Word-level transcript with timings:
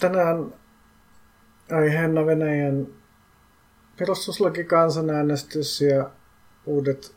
Tänään 0.00 0.54
aiheena 1.72 2.26
Venäjän 2.26 2.86
perustuslakikansanäänestys 3.98 5.80
ja 5.80 6.10
uudet 6.66 7.14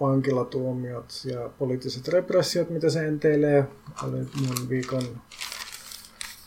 vankilatuomiot 0.00 1.12
ja 1.24 1.50
poliittiset 1.58 2.08
repressiot, 2.08 2.70
mitä 2.70 2.90
se 2.90 3.06
enteilee. 3.06 3.68
Oli 4.02 4.16
mun 4.16 4.68
viikon 4.68 5.02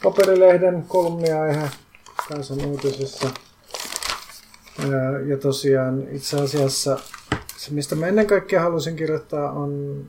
paperilehden 0.03 0.83
kolumniaihe 0.87 1.69
kansan 2.29 2.65
uutisissa. 2.65 3.29
Ja 5.25 5.37
tosiaan 5.37 6.07
itse 6.11 6.41
asiassa 6.41 6.99
se, 7.57 7.73
mistä 7.73 7.95
mä 7.95 8.07
ennen 8.07 8.27
kaikkea 8.27 8.61
halusin 8.61 8.95
kirjoittaa, 8.95 9.51
on 9.51 10.03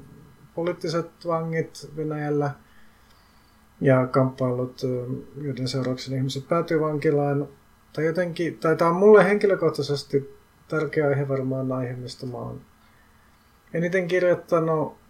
poliittiset 0.54 1.10
vangit 1.26 1.90
Venäjällä 1.96 2.50
ja 3.80 4.06
kamppailut, 4.06 4.82
joiden 5.36 5.68
seurauksena 5.68 6.16
ihmiset 6.16 6.48
päätyy 6.48 6.80
vankilaan. 6.80 7.48
Tai 7.92 8.06
jotenkin, 8.06 8.58
tai 8.58 8.76
tämä 8.76 8.90
on 8.90 8.96
mulle 8.96 9.24
henkilökohtaisesti 9.24 10.34
tärkeä 10.68 11.08
aihe 11.08 11.28
varmaan 11.28 11.72
aihe, 11.72 11.92
mistä 11.92 12.26
mä 12.26 12.36
oon 12.36 12.60
eniten 13.74 14.08
kirjoittanut 14.08 15.00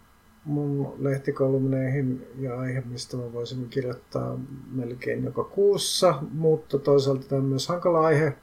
mun 0.45 0.95
lehtikolumneihin 0.98 2.27
ja 2.38 2.59
aihe, 2.59 2.80
mistä 2.80 3.16
mä 3.16 3.33
voisin 3.33 3.69
kirjoittaa 3.69 4.38
melkein 4.73 5.24
joka 5.24 5.45
kuussa, 5.45 6.23
mutta 6.32 6.79
toisaalta 6.79 7.29
tämä 7.29 7.43
on 7.43 7.48
myös 7.48 7.68
hankala 7.68 8.01
aihe, 8.01 8.37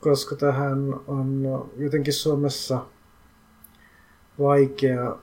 koska 0.00 0.36
tähän 0.36 0.94
on 1.06 1.70
jotenkin 1.76 2.12
Suomessa 2.12 2.86
vaikea 4.38 5.16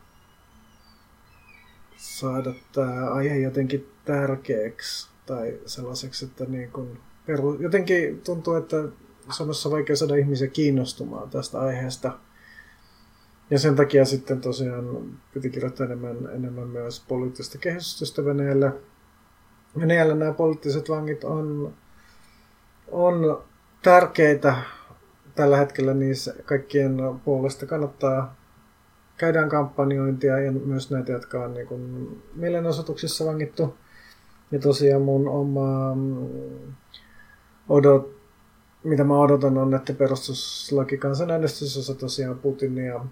saada 2.02 2.54
tämä 2.74 3.10
aihe 3.10 3.38
jotenkin 3.38 3.92
tärkeäksi 4.06 5.10
tai 5.26 5.60
sellaiseksi, 5.66 6.26
että 6.26 6.46
niin 6.46 6.72
kun 6.72 7.00
peru... 7.26 7.54
jotenkin 7.60 8.22
tuntuu, 8.22 8.56
että 8.56 8.76
Suomessa 9.30 9.70
on 9.70 9.74
vaikea 9.74 9.96
saada 9.96 10.16
ihmisiä 10.16 10.48
kiinnostumaan 10.48 11.30
tästä 11.30 11.60
aiheesta. 11.60 12.18
Ja 13.50 13.60
sen 13.60 13.76
takia 13.76 14.06
sitten 14.06 14.42
tosiaan 14.42 15.20
piti 15.34 15.50
kirjoittaa 15.50 15.86
enemmän, 15.86 16.18
enemmän 16.34 16.68
myös 16.68 17.04
poliittista 17.08 17.58
kehitystä 17.58 18.26
Venäjällä. 18.26 18.74
Venäjällä 19.80 20.16
nämä 20.16 20.34
poliittiset 20.34 20.90
vangit 20.90 21.24
on, 21.24 21.74
on 22.92 23.44
tärkeitä 23.82 24.56
tällä 25.36 25.58
hetkellä 25.58 25.94
niissä 25.94 26.36
kaikkien 26.46 26.98
puolesta 27.26 27.66
kannattaa 27.66 28.41
käydään 29.22 29.50
kampanjointia 29.50 30.40
ja 30.40 30.52
myös 30.52 30.92
näitä, 30.92 31.12
jotka 31.12 31.44
on 31.44 31.54
niin 31.54 31.68
kuin 31.68 32.08
mielenosoituksissa 32.36 33.26
vangittu. 33.26 33.78
Ja 34.52 34.60
tosiaan 34.60 35.02
mun 35.02 35.28
oma 35.28 35.96
mm, 35.96 36.74
odot, 37.70 38.16
mitä 38.84 39.04
mä 39.04 39.20
odotan 39.20 39.58
on, 39.58 39.74
että 39.74 39.94
perustuslaki 39.94 40.98
kansanäänestys, 40.98 41.76
jossa 41.76 41.96
tosiaan 41.96 42.40
Putinia 42.40 43.06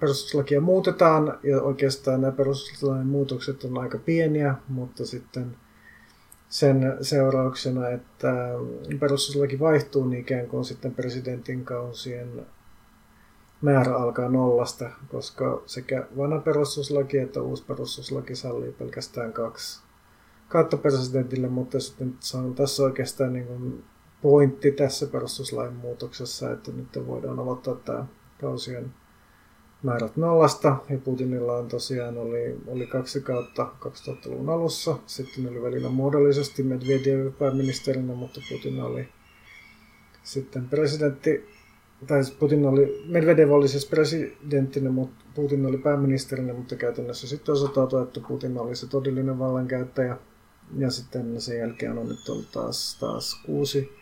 perustuslakia 0.00 0.60
muutetaan 0.60 1.38
ja 1.42 1.62
oikeastaan 1.62 2.20
nämä 2.20 2.32
perustuslain 2.32 3.06
muutokset 3.06 3.64
on 3.64 3.78
aika 3.78 3.98
pieniä, 3.98 4.54
mutta 4.68 5.06
sitten 5.06 5.56
sen 6.48 6.96
seurauksena, 7.00 7.88
että 7.88 8.34
perustuslaki 9.00 9.58
vaihtuu, 9.58 10.04
niin 10.04 10.20
ikään 10.20 10.46
kuin 10.46 10.64
sitten 10.64 10.94
presidentin 10.94 11.64
kausien 11.64 12.46
määrä 13.62 13.96
alkaa 13.96 14.28
nollasta, 14.28 14.90
koska 15.08 15.62
sekä 15.66 16.06
vanha 16.16 16.38
perustuslaki 16.38 17.18
että 17.18 17.42
uusi 17.42 17.64
perustuslaki 17.64 18.36
sallii 18.36 18.72
pelkästään 18.72 19.32
kaksi 19.32 19.82
kautta 20.48 20.76
presidentille, 20.76 21.48
mutta 21.48 21.80
sitten 21.80 22.14
on 22.34 22.54
tässä 22.54 22.82
oikeastaan 22.82 23.32
niin 23.32 23.46
kuin 23.46 23.84
pointti 24.22 24.72
tässä 24.72 25.06
perustuslain 25.06 25.72
muutoksessa, 25.74 26.52
että 26.52 26.72
nyt 26.72 27.06
voidaan 27.06 27.38
aloittaa 27.38 27.74
tämä 27.74 28.06
kausien 28.40 28.94
määrät 29.82 30.16
nollasta. 30.16 30.76
Ja 30.88 30.98
Putinilla 30.98 31.56
on 31.56 31.68
tosiaan 31.68 32.18
oli, 32.18 32.58
oli 32.66 32.86
kaksi 32.86 33.20
kautta 33.20 33.68
2000-luvun 33.86 34.50
alussa. 34.50 34.96
Sitten 35.06 35.48
oli 35.48 35.62
välillä 35.62 35.88
muodollisesti 35.88 36.62
Medvedev 36.62 37.32
pääministerinä, 37.32 38.14
mutta 38.14 38.40
Putin 38.50 38.82
oli 38.82 39.08
sitten 40.22 40.68
presidentti 40.68 41.59
tai 42.06 42.20
Putin 42.38 42.66
oli, 42.66 43.04
Medvedev 43.06 43.50
oli 43.50 43.68
siis 43.68 43.86
presidenttinä, 43.86 44.90
mutta 44.90 45.24
Putin 45.34 45.66
oli 45.66 45.78
pääministerinä, 45.78 46.54
mutta 46.54 46.76
käytännössä 46.76 47.28
sitten 47.28 47.52
osoittautui, 47.52 48.02
että 48.02 48.20
Putin 48.28 48.58
oli 48.58 48.76
se 48.76 48.86
todellinen 48.86 49.38
vallankäyttäjä. 49.38 50.16
Ja 50.76 50.90
sitten 50.90 51.40
sen 51.40 51.58
jälkeen 51.58 51.98
on 51.98 52.08
nyt 52.08 52.28
ollut 52.28 52.52
taas, 52.52 52.96
taas 53.00 53.42
kuusi 53.46 53.92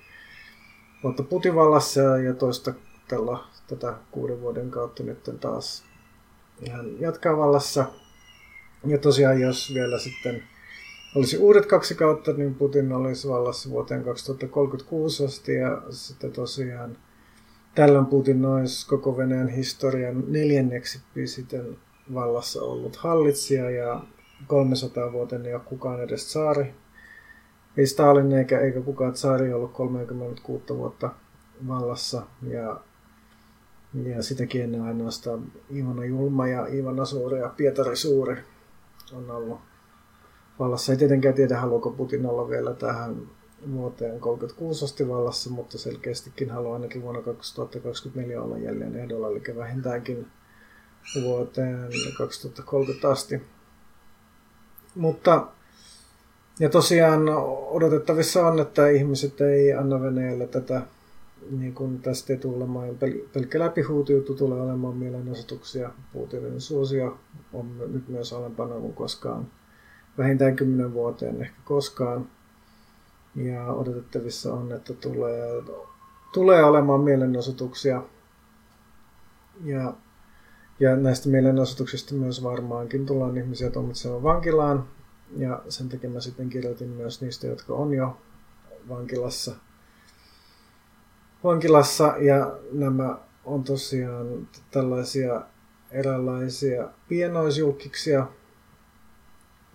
vuotta 1.03 1.23
Putin 1.23 1.55
vallassa 1.55 2.01
ja 2.01 2.35
toista 2.35 2.75
tällä, 3.09 3.39
tätä 3.69 3.95
kuuden 4.11 4.41
vuoden 4.41 4.71
kautta 4.71 5.03
nyt 5.03 5.31
taas 5.41 5.85
ihan 6.67 7.01
jatkaa 7.01 7.37
vallassa. 7.37 7.85
Ja 8.87 8.99
tosiaan 8.99 9.41
jos 9.41 9.75
vielä 9.75 9.99
sitten 9.99 10.43
olisi 11.15 11.39
uudet 11.39 11.67
kaksi 11.67 11.95
kautta, 11.95 12.33
niin 12.33 12.55
Putin 12.55 12.93
olisi 12.93 13.29
vallassa 13.29 13.71
vuoteen 13.71 14.05
2036 14.05 15.25
asti 15.25 15.55
ja 15.55 15.83
sitten 15.91 16.33
tosiaan 16.33 16.97
Tällöin 17.79 18.07
Putin 18.07 18.47
olisi 18.47 18.89
koko 18.89 19.17
Venäjän 19.17 19.49
historian 19.49 20.25
neljänneksi 20.29 21.01
pisiten 21.15 21.77
vallassa 22.15 22.63
ollut 22.63 22.97
hallitsija 22.97 23.71
ja 23.71 24.03
300 24.47 25.13
vuoteen 25.13 25.47
ei 25.47 25.55
ole 25.55 25.63
kukaan 25.65 26.01
edes 26.01 26.33
saari. 26.33 26.75
Ei 27.77 27.87
Stalin 27.87 28.33
eikä, 28.33 28.61
eikä 28.61 28.81
kukaan 28.81 29.17
saari 29.17 29.53
ollut 29.53 29.73
36 29.73 30.65
vuotta 30.69 31.11
vallassa 31.69 32.23
ja, 32.43 32.81
ja 34.05 34.23
sitäkin 34.23 34.63
ennen 34.63 34.83
ainoastaan 34.83 35.53
Ivana 35.77 36.05
Julma 36.05 36.49
ja 36.49 36.67
Ivana 36.67 37.05
Suuri 37.05 37.39
ja 37.39 37.49
Pietari 37.57 37.97
Suuri 37.97 38.37
on 39.13 39.31
ollut 39.31 39.61
vallassa. 40.59 40.93
Ei 40.93 40.99
tietenkään 40.99 41.35
tiedä, 41.35 41.59
haluaako 41.59 41.91
Putin 41.91 42.27
olla 42.27 42.49
vielä 42.49 42.75
tähän 42.75 43.17
vuoteen 43.73 44.21
36 44.21 44.85
asti 44.85 45.09
vallassa, 45.09 45.51
mutta 45.51 45.79
selkeästikin 45.79 46.51
haluaa 46.51 46.75
ainakin 46.75 47.03
vuonna 47.03 47.23
2024 47.23 48.43
olla 48.43 48.59
jälleen 48.59 48.97
ehdolla, 48.97 49.29
eli 49.29 49.43
vähintäänkin 49.57 50.27
vuoteen 51.23 51.89
2030 52.19 53.11
asti. 53.11 53.43
Mutta 54.95 55.47
ja 56.61 56.69
tosiaan 56.69 57.29
odotettavissa 57.71 58.47
on, 58.47 58.59
että 58.61 58.89
ihmiset 58.89 59.41
ei 59.41 59.73
anna 59.73 60.01
Venäjälle 60.01 60.47
tätä, 60.47 60.83
niin 61.51 61.75
kuin 61.75 62.01
tästä 62.03 62.33
ei 62.33 62.39
tule 62.39 62.57
olemaan 62.57 62.89
pel- 62.89 63.29
pelkkä 63.33 63.59
läpihuutijuttu, 63.59 64.35
tulee 64.35 64.61
olemaan 64.61 64.97
mielenosoituksia. 64.97 65.91
Putinin 66.13 66.61
suosio 66.61 67.19
on 67.53 67.93
nyt 67.93 68.09
myös 68.09 68.33
alempana 68.33 68.75
kuin 68.75 68.93
koskaan, 68.93 69.47
vähintään 70.19 70.57
kymmenen 70.57 70.93
vuoteen 70.93 71.43
ehkä 71.43 71.59
koskaan. 71.65 72.29
Ja 73.35 73.65
odotettavissa 73.65 74.55
on, 74.55 74.73
että 74.73 74.95
tulee, 74.95 75.63
tulee 76.33 76.65
olemaan 76.65 77.01
mielenosoituksia. 77.01 78.03
Ja, 79.65 79.95
ja 80.81 80.97
näistä 80.97 81.29
mielenosoituksista 81.29 82.15
myös 82.15 82.43
varmaankin 82.43 83.07
tullaan 83.07 83.37
ihmisiä 83.37 83.71
tuomitsemaan 83.71 84.23
vankilaan. 84.23 84.89
Ja 85.37 85.63
sen 85.69 85.89
takia 85.89 86.11
mä 86.11 86.21
sitten 86.21 86.49
kirjoitin 86.49 86.89
myös 86.89 87.21
niistä, 87.21 87.47
jotka 87.47 87.75
on 87.75 87.95
jo 87.95 88.17
vankilassa. 88.89 89.55
Vankilassa 91.45 92.15
ja 92.19 92.59
nämä 92.73 93.19
on 93.45 93.65
tosiaan 93.65 94.49
tällaisia 94.71 95.43
eräänlaisia 95.91 96.89
pienoisjulkiksia, 97.09 98.27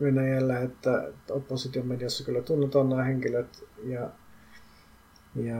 Venäjällä, 0.01 0.60
että 0.60 1.12
opposition 1.30 1.88
mediassa 1.88 2.25
kyllä 2.25 2.42
tunnetaan 2.42 2.90
nämä 2.90 3.04
henkilöt 3.04 3.63
ja, 3.84 4.10
ja 5.36 5.57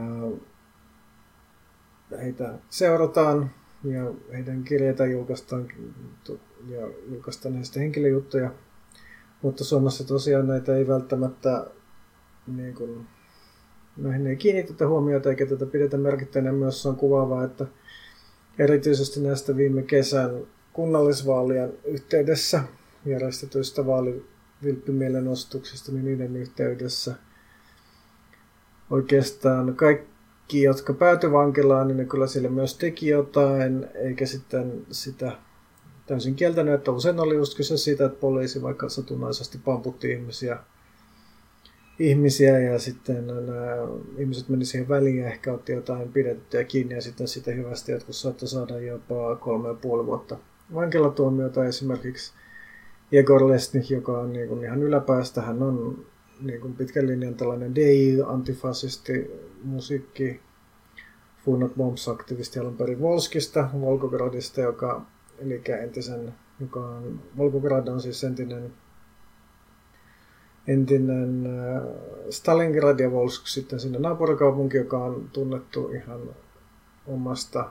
heitä 2.22 2.54
seurataan 2.70 3.50
ja 3.84 4.12
heidän 4.32 4.64
kirjeitä 4.64 5.06
julkaistaan 5.06 5.68
ja 6.68 6.88
julkaistaan 7.08 7.54
heistä 7.54 7.80
henkilöjuttuja. 7.80 8.50
Mutta 9.42 9.64
Suomessa 9.64 10.06
tosiaan 10.06 10.46
näitä 10.46 10.76
ei 10.76 10.88
välttämättä 10.88 11.66
niin 12.46 12.74
kuin, 12.74 13.06
näihin 13.96 14.26
ei 14.26 14.36
kiinnitetä 14.36 14.88
huomiota 14.88 15.30
eikä 15.30 15.46
tätä 15.46 15.66
pidetä 15.66 15.96
merkittävänä. 15.96 16.52
Myös 16.52 16.86
on 16.86 16.96
kuvaavaa, 16.96 17.44
että 17.44 17.66
erityisesti 18.58 19.20
näistä 19.20 19.56
viime 19.56 19.82
kesän 19.82 20.30
kunnallisvaalien 20.72 21.72
yhteydessä 21.84 22.62
järjestetyistä 23.06 23.86
vaalivilppimielenostuksista, 23.86 25.92
niin 25.92 26.04
niiden 26.04 26.36
yhteydessä. 26.36 27.14
Oikeastaan 28.90 29.76
kaikki, 29.76 30.62
jotka 30.62 30.92
päätyi 30.92 31.32
vankilaan, 31.32 31.88
niin 31.88 31.96
ne 31.96 32.04
kyllä 32.04 32.26
sille 32.26 32.48
myös 32.48 32.78
teki 32.78 33.08
jotain, 33.08 33.86
eikä 33.94 34.26
sitten 34.26 34.86
sitä 34.90 35.32
täysin 36.06 36.34
kieltänyt, 36.34 36.74
että 36.74 36.90
usein 36.90 37.20
oli 37.20 37.34
just 37.34 37.56
kyse 37.56 37.76
siitä, 37.76 38.04
että 38.04 38.20
poliisi 38.20 38.62
vaikka 38.62 38.88
satunnaisesti 38.88 39.58
pamputti 39.64 40.12
ihmisiä 40.12 40.58
ihmisiä 41.98 42.58
ja 42.58 42.78
sitten 42.78 43.26
nämä 43.26 43.76
ihmiset 44.18 44.48
meni 44.48 44.64
siihen 44.64 44.88
väliin 44.88 45.18
ja 45.18 45.26
ehkä 45.26 45.52
otti 45.52 45.72
jotain 45.72 46.12
pidettyä 46.12 46.64
kiinni 46.64 46.94
ja 46.94 47.02
sitten 47.02 47.28
sitä 47.28 47.50
hyvästi 47.50 47.92
jotkut 47.92 48.16
saattoi 48.16 48.48
saada 48.48 48.78
jopa 48.78 49.36
kolme 49.36 49.68
ja 49.68 49.74
puoli 49.74 50.06
vuotta 50.06 50.36
vankilatuomiota 50.74 51.64
esimerkiksi 51.64 52.32
Jegor 53.14 53.48
Lesnik, 53.48 53.90
joka 53.90 54.18
on 54.18 54.32
niin 54.32 54.48
kuin 54.48 54.64
ihan 54.64 54.82
yläpäästä, 54.82 55.42
hän 55.42 55.62
on 55.62 56.04
niin 56.40 56.60
kuin 56.60 56.76
pitkän 56.76 57.06
linjan 57.06 57.34
tällainen 57.34 57.74
DI-antifasisti, 57.74 59.30
musiikki, 59.64 60.40
Funot 61.44 61.74
Bombs-aktivisti 61.74 62.58
alun 62.58 62.76
perin 62.76 63.00
Volskista, 63.00 63.68
Volgogradista, 63.80 64.60
joka, 64.60 65.02
eli 65.38 65.62
entisen, 65.82 66.34
joka 66.60 66.80
on, 66.80 67.20
Volgograd 67.36 67.88
on 67.88 68.00
siis 68.00 68.24
entinen 68.24 68.72
entinen 70.66 71.46
äh, 71.46 71.82
Stalingrad 72.30 73.00
ja 73.00 73.12
Volsk 73.12 73.46
sitten 73.46 73.80
sinne 73.80 73.98
naapurikaupunki, 73.98 74.76
joka 74.76 75.04
on 75.04 75.28
tunnettu 75.32 75.88
ihan 75.88 76.20
omasta 77.06 77.70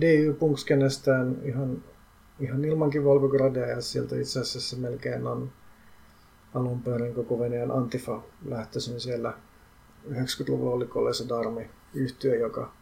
DY-punkskenestään 0.00 1.36
ihan, 1.44 1.84
ihan 2.40 2.64
ilmankin 2.64 3.04
Volgogradia 3.04 3.66
ja 3.66 3.80
sieltä 3.80 4.16
itse 4.16 4.40
asiassa 4.40 4.76
melkein 4.76 5.26
on 5.26 5.52
alun 6.54 6.82
perin 6.82 7.14
koko 7.14 7.38
Venäjän 7.38 7.70
Antifa 7.70 8.22
lähtöisin 8.44 9.00
siellä 9.00 9.34
90-luvulla 10.10 10.70
oli 10.70 10.86
Koleso 10.86 11.28
Darmi-yhtiö, 11.28 12.36
joka 12.36 12.72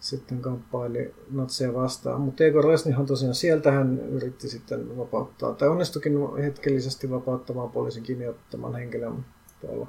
sitten 0.00 0.42
kamppaili 0.42 1.14
natseja 1.30 1.74
vastaan. 1.74 2.20
Mutta 2.20 2.44
Egor 2.44 2.68
Lesnihan 2.68 3.06
tosiaan 3.06 3.34
sieltä 3.34 3.72
hän 3.72 3.98
yritti 3.98 4.48
sitten 4.48 4.96
vapauttaa, 4.96 5.54
tai 5.54 5.68
onnistukin 5.68 6.12
hetkellisesti 6.42 7.10
vapauttamaan 7.10 7.70
poliisin 7.70 8.02
kiinni 8.02 8.28
ottaman 8.28 8.74
henkilön 8.74 9.24
tuolla 9.60 9.88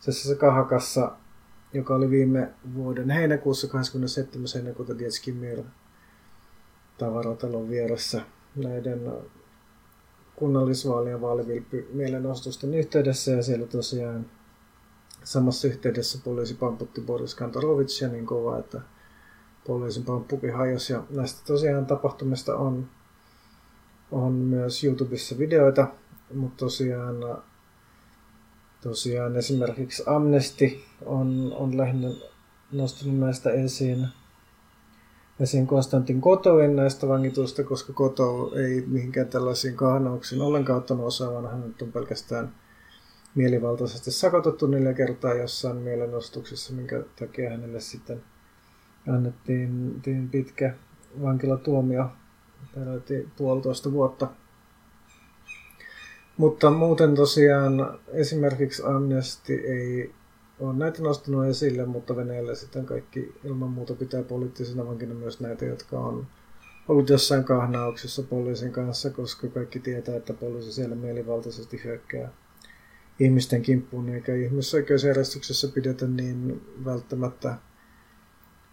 se 0.00 0.34
Kahakassa, 0.34 1.12
joka 1.72 1.94
oli 1.94 2.10
viime 2.10 2.52
vuoden 2.74 3.10
heinäkuussa 3.10 3.68
27. 3.68 4.46
heinäkuuta 4.54 4.98
Dietskimir 4.98 5.62
tavaratalon 6.98 7.68
vieressä 7.68 8.22
näiden 8.56 9.12
kunnallisvaalien 10.36 11.20
vaalivilppi 11.20 11.88
mielenostusten 11.92 12.74
yhteydessä 12.74 13.32
ja 13.32 13.42
siellä 13.42 13.66
tosiaan 13.66 14.26
samassa 15.24 15.68
yhteydessä 15.68 16.18
poliisi 16.24 16.54
pamputti 16.54 17.00
Boris 17.00 17.34
Kantorovicia 17.34 18.08
niin 18.08 18.26
kovaa, 18.26 18.58
että 18.58 18.80
poliisin 19.66 20.04
pamppukin 20.04 20.54
hajosi. 20.54 20.92
Ja 20.92 21.02
näistä 21.10 21.40
tosiaan 21.46 21.86
tapahtumista 21.86 22.56
on, 22.56 22.88
on 24.12 24.32
myös 24.32 24.84
YouTubessa 24.84 25.38
videoita, 25.38 25.86
mutta 26.34 26.56
tosiaan, 26.56 27.16
tosiaan 28.80 29.36
esimerkiksi 29.36 30.02
Amnesty 30.06 30.80
on, 31.04 31.52
on 31.56 31.76
lähinnä 31.76 32.08
nostanut 32.72 33.18
näistä 33.18 33.50
esiin, 33.50 34.08
esiin 35.40 35.66
Konstantin 35.66 36.20
Kotovin 36.20 36.76
näistä 36.76 37.08
vangituista, 37.08 37.64
koska 37.64 37.92
Koto 37.92 38.52
ei 38.56 38.84
mihinkään 38.86 39.28
tällaisiin 39.28 39.76
kahnauksiin 39.76 40.42
ollenkaan 40.42 40.78
ottanut 40.78 41.06
osaa, 41.06 41.32
vaan 41.32 41.50
hän 41.50 41.74
on 41.82 41.92
pelkästään 41.92 42.54
mielivaltaisesti 43.34 44.10
sakotettu 44.10 44.66
neljä 44.66 44.94
kertaa 44.94 45.34
jossain 45.34 45.76
mielenostuksessa, 45.76 46.72
minkä 46.72 47.02
takia 47.18 47.50
hänelle 47.50 47.80
sitten– 47.80 48.22
annettiin 49.14 50.28
pitkä 50.30 50.74
vankilatuomio, 51.22 52.06
peräti 52.74 53.28
puolitoista 53.36 53.92
vuotta. 53.92 54.28
Mutta 56.36 56.70
muuten 56.70 57.14
tosiaan 57.14 57.98
esimerkiksi 58.08 58.82
Amnesty 58.86 59.54
ei 59.54 60.14
ole 60.60 60.76
näitä 60.76 61.02
nostanut 61.02 61.46
esille, 61.46 61.86
mutta 61.86 62.16
Venäjällä 62.16 62.54
sitten 62.54 62.86
kaikki 62.86 63.34
ilman 63.44 63.70
muuta 63.70 63.94
pitää 63.94 64.22
poliittisena 64.22 64.86
vankina 64.86 65.14
myös 65.14 65.40
näitä, 65.40 65.64
jotka 65.64 65.98
on 65.98 66.26
ollut 66.88 67.08
jossain 67.08 67.44
kahnauksessa 67.44 68.22
poliisin 68.22 68.72
kanssa, 68.72 69.10
koska 69.10 69.48
kaikki 69.48 69.78
tietää, 69.78 70.16
että 70.16 70.34
poliisi 70.34 70.72
siellä 70.72 70.96
mielivaltaisesti 70.96 71.80
hyökkää 71.84 72.32
ihmisten 73.20 73.62
kimppuun, 73.62 74.08
eikä 74.08 74.34
ihmisoikeusjärjestyksessä 74.34 75.68
pidetä 75.68 76.06
niin 76.06 76.66
välttämättä 76.84 77.54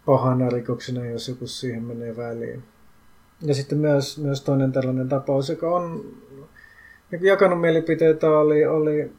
pahana 0.06 0.50
rikoksena, 0.50 1.06
jos 1.06 1.28
joku 1.28 1.46
siihen 1.46 1.82
menee 1.82 2.16
väliin. 2.16 2.62
Ja 3.42 3.54
sitten 3.54 3.78
myös, 3.78 4.18
myös 4.18 4.40
toinen 4.40 4.72
tällainen 4.72 5.08
tapaus, 5.08 5.48
joka 5.48 5.76
on 5.76 6.14
jakanut 7.20 7.60
mielipiteitä, 7.60 8.38
oli, 8.38 8.66
oli 8.66 9.12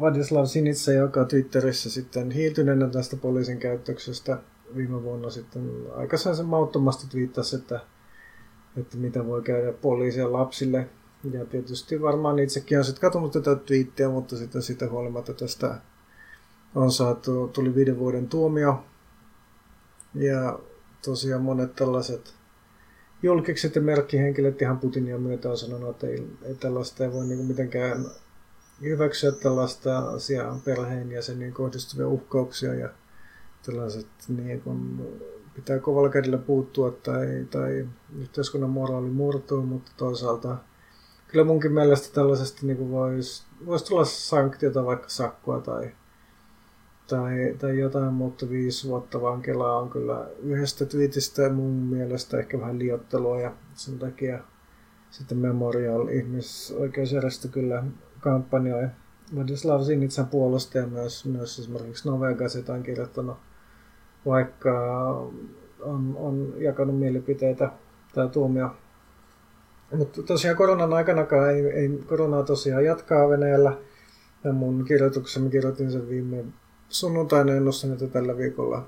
Vladislav 0.00 0.46
Sinitsa, 0.46 0.92
joka 0.92 1.24
Twitterissä 1.24 1.90
sitten 1.90 2.30
hiiltyneenä 2.30 2.88
tästä 2.88 3.16
poliisin 3.16 3.58
käyttöksestä 3.58 4.38
viime 4.76 5.02
vuonna 5.02 5.30
sitten 5.30 5.70
aika 5.96 6.16
sen 6.16 6.46
mauttomasti 6.46 7.06
twiittasi, 7.10 7.56
että, 7.56 7.80
että 8.76 8.96
mitä 8.96 9.26
voi 9.26 9.42
käydä 9.42 9.72
poliisia 9.72 10.32
lapsille. 10.32 10.88
Ja 11.32 11.44
tietysti 11.44 12.02
varmaan 12.02 12.38
itsekin 12.38 12.78
on 12.78 12.84
sitten 12.84 13.00
katsonut 13.00 13.32
tätä 13.32 13.56
twiittiä, 13.56 14.08
mutta 14.08 14.36
sitten 14.36 14.62
sitä 14.62 14.88
huolimatta 14.88 15.34
tästä 15.34 15.74
on 16.74 16.92
saatu, 16.92 17.48
tuli 17.48 17.74
viiden 17.74 17.98
vuoden 17.98 18.28
tuomio 18.28 18.84
ja 20.14 20.58
tosiaan 21.04 21.42
monet 21.42 21.74
tällaiset 21.76 22.34
julkikset 23.22 23.74
ja 23.74 23.80
merkkihenkilöt 23.80 24.62
ihan 24.62 24.78
Putinia 24.78 25.18
myötä 25.18 25.50
on 25.50 25.58
sanonut, 25.58 25.90
että 25.90 26.06
ei, 26.06 26.26
ei 26.42 26.54
tällaista 26.54 27.04
ei 27.04 27.12
voi 27.12 27.26
niin 27.26 27.46
mitenkään 27.46 28.04
hyväksyä 28.82 29.32
tällaista 29.32 29.98
asiaa 29.98 30.60
perheen 30.64 31.12
ja 31.12 31.22
sen 31.22 31.38
niin 31.38 31.52
kohdistuvia 31.52 32.08
uhkauksia 32.08 32.74
ja 32.74 32.88
tällaiset 33.66 34.08
niin 34.28 34.60
kuin, 34.60 35.06
pitää 35.54 35.78
kovalla 35.78 36.08
kädellä 36.08 36.38
puuttua 36.38 36.90
tai, 36.90 37.46
tai 37.50 37.88
yhteiskunnan 38.18 38.70
moraali 38.70 39.10
murtuu, 39.10 39.62
mutta 39.62 39.92
toisaalta 39.96 40.56
kyllä 41.28 41.44
munkin 41.44 41.72
mielestä 41.72 42.14
tällaisesta 42.14 42.66
niin 42.66 42.90
voisi 42.90 43.42
vois 43.66 43.82
tulla 43.82 44.04
sanktiota 44.04 44.84
vaikka 44.84 45.08
sakkoa 45.08 45.60
tai 45.60 45.90
tai, 47.08 47.54
tai 47.58 47.78
jotain, 47.78 48.14
mutta 48.14 48.48
viisi 48.48 48.88
vuotta 48.88 49.20
vankilaa 49.20 49.78
on 49.78 49.90
kyllä 49.90 50.26
yhdestä 50.42 50.86
twiitistä 50.86 51.48
mun 51.48 51.70
mielestä 51.70 52.38
ehkä 52.38 52.60
vähän 52.60 52.78
liottelua 52.78 53.40
ja 53.40 53.52
sen 53.74 53.98
takia 53.98 54.38
sitten 55.10 55.38
Memorial 55.38 56.08
ihmisoikeusjärjestö 56.08 57.48
kyllä 57.48 57.84
kampanjoi 58.20 58.88
Vladislav 59.34 59.82
Sinitsan 59.82 60.26
puolesta 60.26 60.78
ja 60.78 60.86
myös, 60.86 61.24
myös 61.24 61.58
esimerkiksi 61.58 62.08
Novea 62.08 62.34
Gazeta 62.34 62.72
on 62.72 62.82
kirjoittanut, 62.82 63.36
vaikka 64.26 65.10
on, 65.80 66.16
on 66.16 66.54
jakanut 66.56 66.98
mielipiteitä 66.98 67.70
tämä 68.14 68.28
tuomio. 68.28 68.70
Mutta 69.96 70.22
tosiaan 70.22 70.56
koronan 70.56 70.92
aikanakaan 70.92 71.50
ei, 71.50 71.66
ei 71.66 71.88
koronaa 72.06 72.42
tosiaan 72.42 72.84
jatkaa 72.84 73.28
Venäjällä. 73.28 73.76
Ja 74.44 74.52
mun 74.52 74.84
kirjoituksessa 74.84 75.50
kirjoitin 75.50 75.92
sen 75.92 76.08
viime 76.08 76.44
sunnuntaina 76.88 77.52
ennustan, 77.52 77.92
että 77.92 78.06
tällä 78.06 78.36
viikolla 78.36 78.86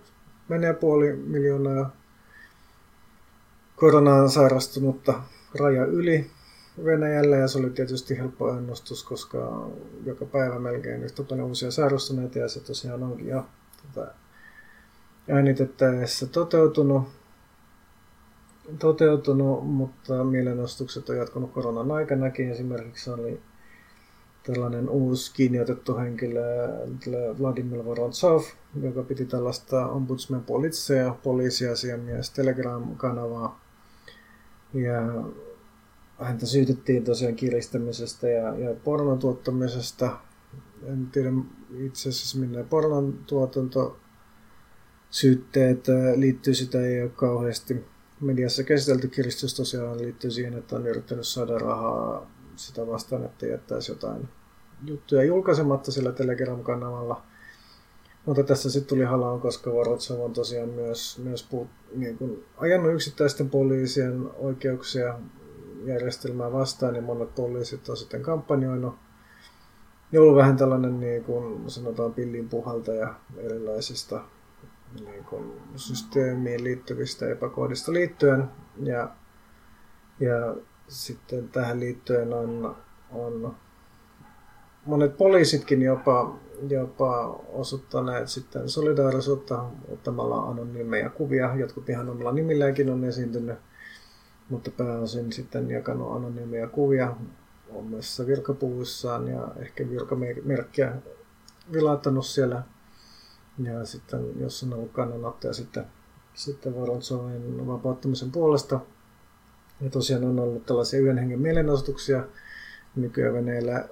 menee 0.49 0.73
puoli 0.73 1.13
miljoonaa 1.13 1.91
koronaan 3.77 4.31
sairastunutta 4.31 5.23
raja 5.55 5.85
yli 5.85 6.31
Venäjällä 6.85 7.37
ja 7.37 7.49
se 7.49 7.59
oli 7.59 7.71
tietysti 7.71 8.19
helppo 8.19 8.51
ennustus, 8.51 9.05
koska 9.05 9.71
joka 10.05 10.25
päivä 10.25 10.59
melkein 10.59 11.03
yhtä 11.03 11.23
paljon 11.23 11.49
uusia 11.49 11.71
sairastuneita 11.71 12.39
ja 12.39 12.49
se 12.49 12.61
tosiaan 12.61 13.03
onkin 13.03 13.29
jo 13.29 13.47
tota, 13.83 14.11
äänitettäessä 15.29 16.27
toteutunut, 16.27 17.09
toteutunut, 18.79 19.67
mutta 19.67 20.25
mielenostukset 20.25 21.09
on 21.09 21.17
jatkunut 21.17 21.53
koronan 21.53 21.93
aikanakin. 21.93 22.51
Esimerkiksi 22.51 23.11
oli 23.11 23.41
tällainen 24.43 24.89
uusi 24.89 25.35
kiinniotettu 25.35 25.97
henkilö, 25.97 26.43
Vladimir 27.39 27.85
Vorontsov, 27.85 28.43
joka 28.83 29.03
piti 29.03 29.25
tällaista 29.25 29.87
ombudsman 29.87 30.43
politseja, 30.43 31.17
poliisiasiamies 31.23 32.31
Telegram-kanavaa. 32.31 33.61
Ja 34.75 35.01
häntä 36.21 36.47
syytettiin 36.47 37.05
tosiaan 37.05 37.37
kiristämisestä 37.37 38.29
ja, 38.29 38.59
ja 38.59 38.75
pornon 38.85 39.19
tuottamisesta. 39.19 40.17
En 40.87 41.07
tiedä 41.07 41.33
itse 41.79 42.09
asiassa 42.09 42.39
minne 42.39 42.65
pornon 42.65 43.19
tuotanto 43.27 43.97
syytteet 45.11 45.87
liittyy 46.17 46.55
sitä 46.55 46.81
ei 46.81 47.03
ole 47.03 47.11
kauheasti 47.11 47.85
mediassa 48.21 48.63
käsitelty. 48.63 49.09
Kiristys 49.09 49.55
tosiaan 49.55 49.99
liittyy 49.99 50.31
siihen, 50.31 50.55
että 50.55 50.77
on 50.77 50.87
yrittänyt 50.87 51.27
saada 51.27 51.59
rahaa 51.59 52.31
sitä 52.57 52.87
vastaan, 52.87 53.25
että 53.25 53.47
jättäisi 53.47 53.93
jotain 53.93 54.29
juttuja 54.85 55.23
julkaisematta 55.23 55.93
sillä 55.93 56.13
Telegram-kanavalla. 56.13 57.23
Mutta 58.27 58.43
tässä 58.43 58.71
sitten 58.71 58.89
tuli 58.89 59.05
halaan, 59.05 59.41
koska 59.41 59.73
Vorotsov 59.73 60.21
on 60.21 60.33
tosiaan 60.33 60.69
myös, 60.69 61.19
myös 61.19 61.43
puut, 61.43 61.69
niin 61.95 62.19
kuin 62.19 62.45
ajanut 62.57 62.95
yksittäisten 62.95 63.51
poliisien 63.51 64.31
oikeuksia 64.39 65.19
järjestelmää 65.85 66.53
vastaan 66.53 66.95
ja 66.97 67.03
monet 67.03 67.35
poliisit 67.35 67.89
on 67.89 67.97
sitten 67.97 68.23
kampanjoinut 68.23 68.95
ollut 70.19 70.37
vähän 70.37 70.57
tällainen 70.57 71.01
niin 71.01 71.25
kuin 71.25 71.71
sanotaan 71.71 72.15
pillin 72.15 72.49
puhaltaja 72.49 73.15
erilaisista 73.37 74.21
niin 75.05 75.25
kuin 75.25 75.53
systeemiin 75.77 76.65
liittyvistä 76.65 77.29
epäkohdista 77.29 77.93
liittyen. 77.93 78.45
Ja, 78.83 79.11
ja 80.21 80.57
sitten 80.89 81.49
tähän 81.49 81.81
liittyen 81.81 82.35
on, 82.35 82.77
on 83.11 83.57
monet 84.87 85.17
poliisitkin 85.17 85.83
jopa, 85.83 86.37
jopa 86.69 87.41
osoittaneet 87.53 88.29
sitten 88.29 88.69
solidaarisuutta 88.69 89.65
ottamalla 89.93 90.37
anonyymejä 90.37 91.09
kuvia. 91.09 91.55
Jotkut 91.55 91.89
ihan 91.89 92.09
omilla 92.09 92.33
nimilläänkin 92.33 92.91
on 92.91 93.05
esiintynyt, 93.05 93.59
mutta 94.51 94.71
pääosin 94.71 95.33
sitten 95.33 95.71
jakanut 95.71 96.17
anonyymejä 96.17 96.67
kuvia 96.67 97.17
omissa 97.75 98.27
virkapuvuissaan 98.27 99.29
ja 99.29 99.49
ehkä 99.57 99.91
virkamerkkiä 99.91 100.97
vilauttanut 101.73 102.27
siellä. 102.27 102.63
Ja 103.63 103.85
sitten, 103.85 104.41
jos 104.41 104.63
on 104.63 104.73
ollut 104.73 104.93
kannanottoja 104.93 105.53
sitten, 105.53 105.87
sitten 106.35 106.75
Vorontsovin 106.75 107.67
vapauttamisen 107.67 108.31
puolesta. 108.31 108.81
Ja 109.81 109.91
tosiaan 109.91 110.25
on 110.25 110.41
ollut 110.41 110.67
tällaisia 110.67 111.01
yhden 111.01 111.19
hengen 111.19 111.41
mielenosoituksia 111.41 112.25
nykyään 112.97 113.35
Venäjällä 113.35 113.89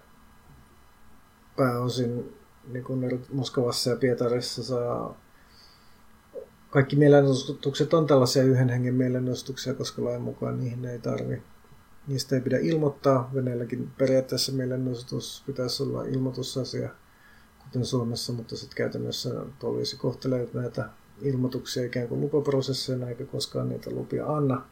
pääosin 1.57 2.37
niin 2.73 2.85
kuin 2.85 3.27
Moskovassa 3.33 3.91
ja 3.91 3.97
Pietarissa 3.97 4.63
saa 4.63 5.17
kaikki 6.71 6.97
mielenosoitukset 6.97 7.95
on 7.95 8.07
tällaisia 8.07 8.43
yhden 8.43 8.69
hengen 8.69 8.95
mielenosoituksia, 8.95 9.75
koska 9.75 10.05
lain 10.05 10.23
mukaan 10.23 10.61
niihin 10.61 10.85
ei 10.85 10.99
tarvi. 10.99 11.43
Niistä 12.07 12.35
ei 12.35 12.41
pidä 12.41 12.59
ilmoittaa. 12.59 13.31
Venäjälläkin 13.35 13.91
periaatteessa 13.99 14.53
mielenosoitus 14.53 15.43
pitäisi 15.47 15.83
olla 15.83 16.05
ilmoitusasia, 16.05 16.89
kuten 17.59 17.85
Suomessa, 17.85 18.33
mutta 18.33 18.57
sitten 18.57 18.77
käytännössä 18.77 19.31
poliisi 19.61 19.97
kohtelee 19.97 20.49
näitä 20.55 20.89
ilmoituksia 21.23 21.85
ikään 21.85 22.09
kuin 22.09 22.21
lupaprosesseina, 22.21 23.09
eikä 23.09 23.25
koskaan 23.25 23.69
niitä 23.69 23.91
lupia 23.91 24.27
anna. 24.27 24.65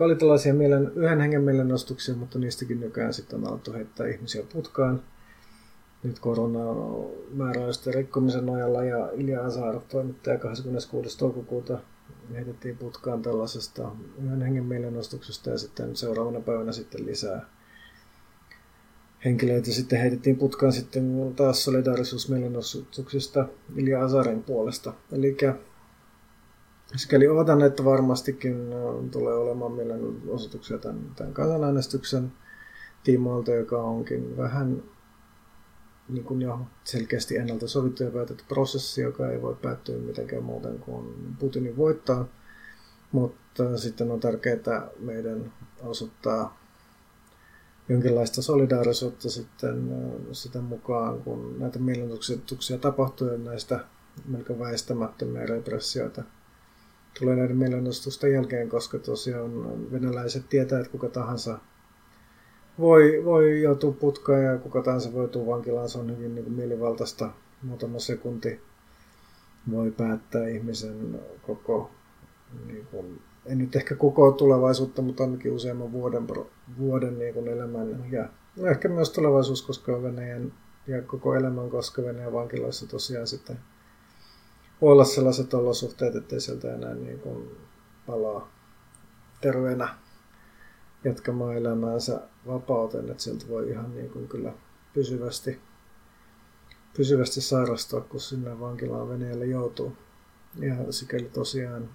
Oli 0.00 0.16
tällaisia 0.16 0.54
mielen, 0.54 0.92
yhden 0.94 1.20
hengen 1.20 1.42
mielenostuksia, 1.42 2.14
mutta 2.14 2.38
niistäkin 2.38 2.80
nykyään 2.80 3.14
sitten 3.14 3.38
on 3.38 3.50
alettu 3.50 3.72
heittää 3.72 4.06
ihmisiä 4.06 4.42
putkaan– 4.52 5.02
nyt 6.04 6.18
koronamääräysten 6.18 7.94
rikkomisen 7.94 8.46
nojalla 8.46 8.84
ja 8.84 9.10
Ilja 9.12 9.44
Azar 9.44 9.80
toimittaja 9.88 10.38
26. 10.38 11.18
toukokuuta 11.18 11.78
heitettiin 12.34 12.76
putkaan 12.76 13.22
tällaisesta 13.22 13.90
yhden 14.24 14.42
hengen 14.42 14.64
mielenostuksesta 14.64 15.50
ja 15.50 15.58
sitten 15.58 15.96
seuraavana 15.96 16.40
päivänä 16.40 16.72
sitten 16.72 17.06
lisää 17.06 17.46
henkilöitä 19.24 19.70
sitten 19.70 20.00
heitettiin 20.00 20.36
putkaan 20.36 20.72
sitten 20.72 21.32
taas 21.36 21.64
solidaarisuusmielenostuksista 21.64 23.48
Ilja 23.76 24.04
Azarin 24.04 24.42
puolesta. 24.42 24.92
Eli 25.12 25.36
sikäli 26.96 27.28
odotan, 27.28 27.62
että 27.62 27.84
varmastikin 27.84 28.56
tulee 29.10 29.34
olemaan 29.34 29.72
mielenosoituksia 29.72 30.78
tämän, 30.78 31.00
tämän 31.16 31.32
kansanäänestyksen 31.34 32.32
tiimoilta, 33.04 33.50
joka 33.50 33.82
onkin 33.82 34.36
vähän 34.36 34.82
niin 36.08 36.24
kuin 36.24 36.42
jo 36.42 36.60
selkeästi 36.84 37.36
ennalta 37.36 37.68
sovittu 37.68 38.02
ja 38.02 38.10
päätetty 38.10 38.44
prosessi, 38.48 39.00
joka 39.00 39.30
ei 39.30 39.42
voi 39.42 39.56
päättyä 39.62 39.98
mitenkään 39.98 40.42
muuten 40.42 40.78
kuin 40.78 41.14
Putinin 41.38 41.76
voittaa. 41.76 42.28
Mutta 43.12 43.78
sitten 43.78 44.10
on 44.10 44.20
tärkeää 44.20 44.88
meidän 44.98 45.52
osoittaa 45.82 46.58
jonkinlaista 47.88 48.42
solidaarisuutta 48.42 49.30
sitten 49.30 49.90
sitä 50.32 50.60
mukaan, 50.60 51.22
kun 51.22 51.58
näitä 51.58 51.78
mielenosoituksia 51.78 52.78
tapahtuu 52.78 53.28
ja 53.28 53.38
näistä 53.38 53.80
melko 54.28 54.58
väistämättömiä 54.58 55.46
repressioita 55.46 56.22
tulee 57.18 57.36
näiden 57.36 57.56
mielenosoitusten 57.56 58.32
jälkeen, 58.32 58.68
koska 58.68 58.98
tosiaan 58.98 59.52
venäläiset 59.92 60.48
tietää, 60.48 60.80
että 60.80 60.92
kuka 60.92 61.08
tahansa 61.08 61.58
voi, 62.78 63.22
voi 63.24 63.62
joutua 63.62 63.92
putkaan 63.92 64.42
ja 64.42 64.58
kuka 64.58 64.82
tahansa 64.82 65.12
voi 65.12 65.22
joutua 65.22 65.46
vankilaan. 65.46 65.88
Se 65.88 65.98
on 65.98 66.16
hyvin 66.16 66.34
niin 66.34 66.44
kuin 66.44 66.54
mielivaltaista. 66.54 67.30
Muutama 67.62 67.98
sekunti 67.98 68.60
voi 69.70 69.90
päättää 69.90 70.48
ihmisen 70.48 71.20
koko, 71.42 71.90
niin 72.66 72.86
kuin, 72.90 73.22
en 73.46 73.58
nyt 73.58 73.76
ehkä 73.76 73.94
koko 73.94 74.32
tulevaisuutta, 74.32 75.02
mutta 75.02 75.22
ainakin 75.22 75.52
useamman 75.52 75.92
vuoden, 75.92 76.26
vuoden 76.78 77.18
niin 77.18 77.34
kuin 77.34 77.48
elämän. 77.48 78.04
Ja 78.10 78.28
ehkä 78.70 78.88
myös 78.88 79.10
tulevaisuus, 79.10 79.62
koska 79.62 80.02
Venäjän 80.02 80.52
ja 80.86 81.02
koko 81.02 81.34
elämän, 81.34 81.70
koska 81.70 82.02
Venäjän 82.02 82.32
vankiloissa 82.32 82.86
tosiaan 82.88 83.26
sitten 83.26 83.58
voi 84.80 84.92
olla 84.92 85.04
sellaiset 85.04 85.54
olosuhteet, 85.54 86.16
ettei 86.16 86.40
sieltä 86.40 86.74
enää 86.74 86.94
niin 86.94 87.18
kuin 87.18 87.56
palaa 88.06 88.48
terveenä 89.40 89.88
jatkamaan 91.04 91.56
elämäänsä 91.56 92.20
vapauteen, 92.46 93.10
että 93.10 93.22
sieltä 93.22 93.48
voi 93.48 93.70
ihan 93.70 93.94
niin 93.94 94.10
kuin 94.10 94.28
kyllä 94.28 94.52
pysyvästi, 94.94 95.60
pysyvästi 96.96 97.40
sairastua, 97.40 98.00
kun 98.00 98.20
sinne 98.20 98.60
vankilaan 98.60 99.08
Venäjälle 99.08 99.46
joutuu. 99.46 99.96
Ja 100.56 100.92
sikäli 100.92 101.24
tosiaan 101.24 101.90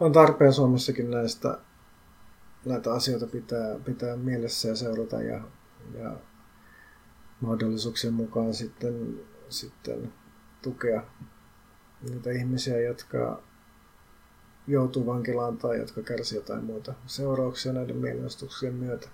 on 0.00 0.12
tarpeen 0.12 0.52
Suomessakin 0.52 1.10
näistä 1.10 1.58
näitä 2.64 2.92
asioita 2.92 3.26
pitää, 3.26 3.78
pitää 3.84 4.16
mielessä 4.16 4.68
ja 4.68 4.76
seurata 4.76 5.22
ja, 5.22 5.40
ja 5.98 6.16
mahdollisuuksien 7.40 8.14
mukaan 8.14 8.54
sitten, 8.54 9.20
sitten 9.48 10.12
tukea 10.62 11.02
niitä 12.10 12.30
ihmisiä, 12.30 12.80
jotka 12.80 13.42
joutuu 14.68 15.06
vankilaan 15.06 15.56
tai 15.56 15.78
jotka 15.78 16.02
kärsivät 16.02 16.42
jotain 16.42 16.64
muita 16.64 16.94
seurauksia 17.06 17.72
näiden 17.72 17.96
mielenostuksien 17.96 18.74
myötä. 18.74 19.08